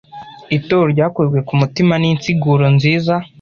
[0.57, 3.13] Itorero ryakozwe ku mutima n'insiguro nziza.